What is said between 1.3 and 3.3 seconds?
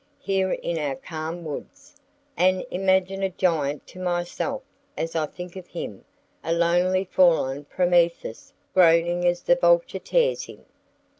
woods, and imagine a